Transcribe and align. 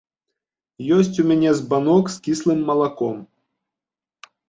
Ёсць 0.97 1.19
у 1.25 1.27
мяне 1.33 1.53
збанок 1.61 2.11
з 2.17 2.19
кіслым 2.27 2.67
малаком. 2.73 3.25